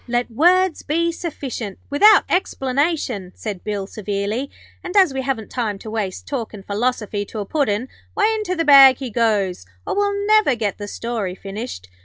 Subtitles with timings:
[0.07, 4.49] 'Let words be sufficient, without explanation,' said Bill, severely.
[4.83, 8.65] 'And as we haven't time to waste talkin' philosophy to a Puddin', why, into the
[8.65, 11.87] bag he goes, or we'll never get the story finished.'